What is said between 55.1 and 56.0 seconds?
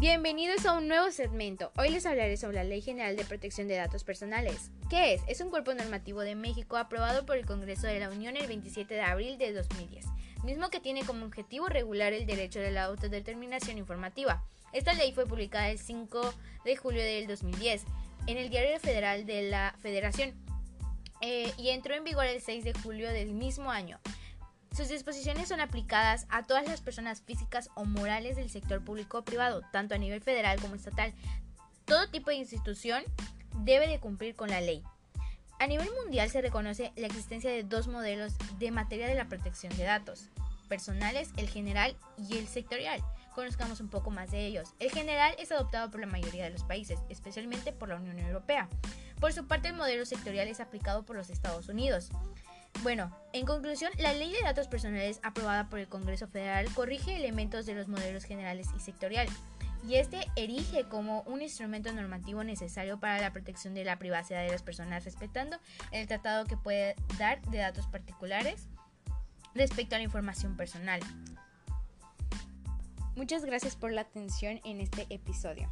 aprobada por el